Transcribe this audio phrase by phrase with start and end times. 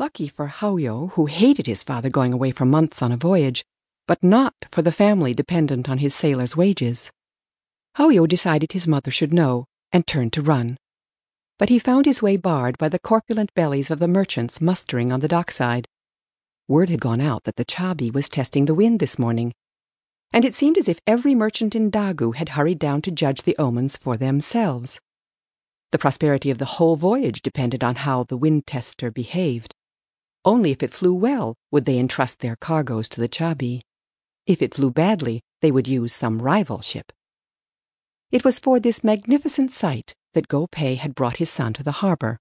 [0.00, 3.66] Lucky for Haoyou, who hated his father going away for months on a voyage,
[4.08, 7.10] but not for the family dependent on his sailor's wages.
[7.98, 10.78] Haoyou decided his mother should know and turned to run.
[11.58, 15.20] But he found his way barred by the corpulent bellies of the merchants mustering on
[15.20, 15.86] the dockside.
[16.66, 19.52] Word had gone out that the Chabi was testing the wind this morning,
[20.32, 23.58] and it seemed as if every merchant in Dagu had hurried down to judge the
[23.58, 24.98] omens for themselves.
[25.92, 29.74] The prosperity of the whole voyage depended on how the wind tester behaved.
[30.44, 33.82] Only if it flew well would they entrust their cargoes to the Chabi.
[34.46, 37.12] If it flew badly, they would use some rival ship.
[38.30, 42.00] It was for this magnificent sight that Go Pei had brought his son to the
[42.00, 42.38] harbor.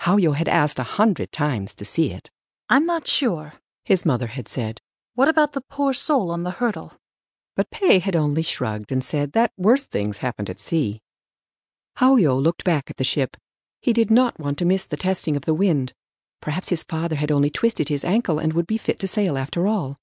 [0.00, 2.30] Haoyou had asked a hundred times to see it.
[2.68, 3.54] I'm not sure,
[3.84, 4.80] his mother had said.
[5.14, 6.94] What about the poor soul on the hurdle?
[7.54, 11.00] But Pei had only shrugged and said that worse things happened at sea.
[11.98, 13.36] Haoyou looked back at the ship.
[13.80, 15.92] He did not want to miss the testing of the wind.
[16.42, 19.66] Perhaps his father had only twisted his ankle and would be fit to sail after
[19.66, 19.96] all.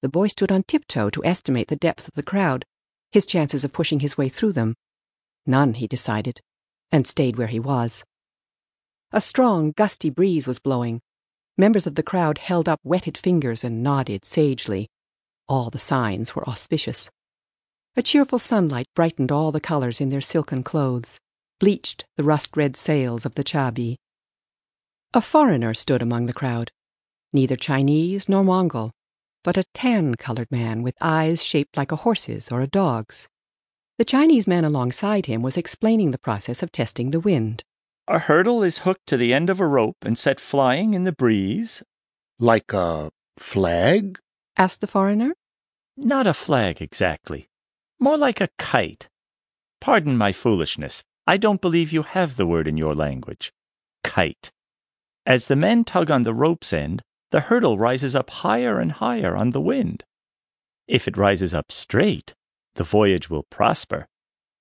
[0.00, 2.64] The boy stood on tiptoe to estimate the depth of the crowd,
[3.10, 4.76] his chances of pushing his way through them.
[5.44, 6.40] None, he decided,
[6.92, 8.04] and stayed where he was.
[9.10, 11.00] A strong, gusty breeze was blowing.
[11.56, 14.88] Members of the crowd held up wetted fingers and nodded sagely.
[15.48, 17.10] All the signs were auspicious.
[17.96, 21.18] A cheerful sunlight brightened all the colors in their silken clothes,
[21.58, 23.96] bleached the rust-red sails of the Chabi.
[25.14, 26.70] A foreigner stood among the crowd,
[27.32, 28.92] neither Chinese nor Mongol,
[29.42, 33.26] but a tan-colored man with eyes shaped like a horse's or a dog's.
[33.96, 37.64] The Chinese man alongside him was explaining the process of testing the wind.
[38.06, 41.12] A hurdle is hooked to the end of a rope and set flying in the
[41.12, 41.82] breeze.
[42.38, 44.18] Like a flag?
[44.58, 45.34] asked the foreigner.
[45.96, 47.48] Not a flag exactly.
[47.98, 49.08] More like a kite.
[49.80, 51.02] Pardon my foolishness.
[51.26, 53.52] I don't believe you have the word in your language.
[54.04, 54.52] Kite.
[55.28, 59.36] As the men tug on the rope's end, the hurdle rises up higher and higher
[59.36, 60.04] on the wind.
[60.86, 62.32] If it rises up straight,
[62.76, 64.08] the voyage will prosper.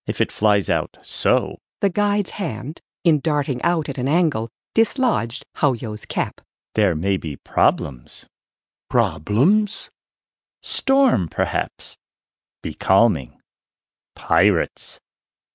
[0.08, 5.46] If it flies out so, the guide's hand, in darting out at an angle, dislodged
[5.60, 6.42] Haoyou's cap.
[6.76, 8.26] There may be problems.
[8.90, 9.90] Problems?
[10.62, 11.96] Storm, perhaps.
[12.62, 13.38] Becalming.
[14.16, 15.00] Pirates.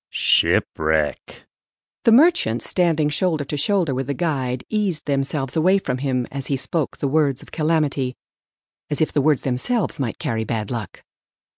[0.09, 1.45] Shipwreck.
[2.05, 6.47] The merchants, standing shoulder to shoulder with the guide, eased themselves away from him as
[6.47, 8.15] he spoke the words of calamity,
[8.89, 11.01] as if the words themselves might carry bad luck.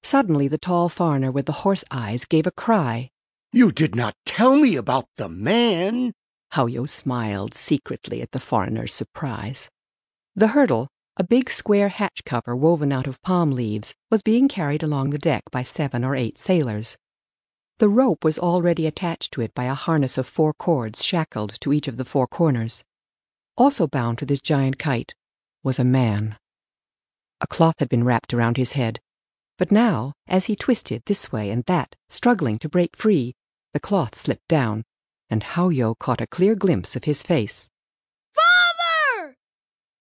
[0.04, 3.10] Suddenly, the tall foreigner with the horse eyes gave a cry.
[3.52, 6.14] You did not tell me about the man.
[6.54, 9.72] Haoyou smiled secretly at the foreigner's surprise.
[10.36, 14.84] The hurdle, a big square hatch cover woven out of palm leaves, was being carried
[14.84, 16.98] along the deck by seven or eight sailors.
[17.78, 21.74] The rope was already attached to it by a harness of four cords shackled to
[21.74, 22.86] each of the four corners.
[23.58, 25.14] Also bound to this giant kite
[25.62, 26.38] was a man.
[27.42, 29.02] A cloth had been wrapped around his head,
[29.58, 33.36] but now, as he twisted this way and that, struggling to break free,
[33.74, 34.86] the cloth slipped down,
[35.30, 37.70] and Haoyou caught a clear glimpse of his face.
[38.34, 39.36] Father!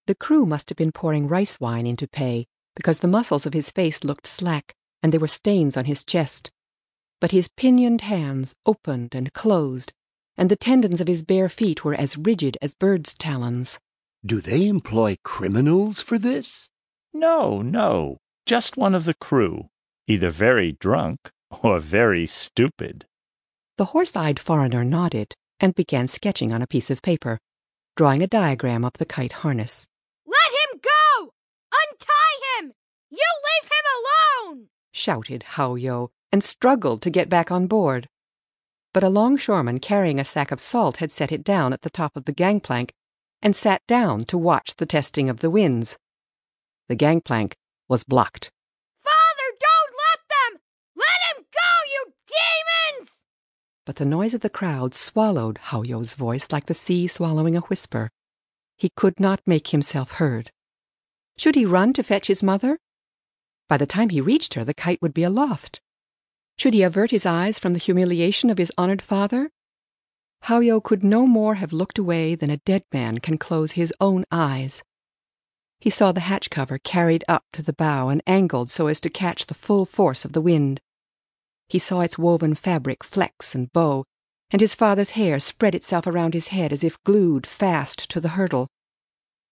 [0.07, 2.47] The crew must have been pouring rice wine into Pei,
[2.77, 6.53] because the muscles of his face looked slack, and there were stains on his chest
[7.25, 9.95] but his pinioned hands opened and closed,
[10.37, 13.79] and the tendons of his bare feet were as rigid as birds' talons.
[14.27, 16.69] Do they employ criminals for this?
[17.15, 19.71] No, no, just one of the crew,
[20.07, 21.31] either very drunk
[21.63, 23.07] or very stupid.
[23.79, 27.39] The horse-eyed foreigner nodded and began sketching on a piece of paper,
[27.97, 29.87] drawing a diagram of the kite harness.
[30.27, 31.33] Let him go!
[31.73, 32.75] Untie him!
[33.09, 34.69] You leave him alone!
[34.93, 38.09] shouted Haoyou, and struggled to get back on board.
[38.93, 42.17] But a longshoreman carrying a sack of salt had set it down at the top
[42.17, 42.93] of the gangplank
[43.41, 45.97] and sat down to watch the testing of the winds.
[46.89, 47.55] The gangplank
[47.89, 48.51] was blocked.
[49.05, 50.61] Father, don't let them!
[50.97, 53.11] Let him go, you demons!
[53.87, 58.11] But the noise of the crowd swallowed Haoyou's voice like the sea swallowing a whisper.
[58.77, 60.51] He could not make himself heard.
[61.39, 62.81] Should he run to fetch his mother?
[63.69, 65.81] By the time he reached her, the kite would be aloft.
[66.57, 69.51] Should he avert his eyes from the humiliation of his honored father?
[70.45, 74.25] Haoyou could no more have looked away than a dead man can close his own
[74.31, 74.83] eyes.
[75.81, 79.11] He saw the hatch cover carried up to the bow and angled so as to
[79.11, 80.81] catch the full force of the wind.
[81.69, 84.05] He saw its woven fabric flex and bow,
[84.51, 88.31] and his father's hair spread itself around his head as if glued fast to the
[88.31, 88.69] hurdle.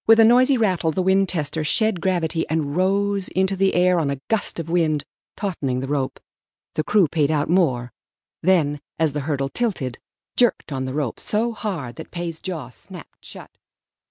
[0.07, 4.11] With a noisy rattle, the wind tester shed gravity and rose into the air on
[4.11, 5.05] a gust of wind,
[5.37, 6.21] tautening the rope.
[6.75, 7.93] The crew paid out more,
[8.43, 9.99] then, as the hurdle tilted,
[10.37, 13.51] jerked on the rope so hard that Pei's jaw snapped shut.